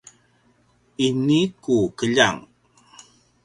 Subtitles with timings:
[1.07, 2.39] ini ku keljang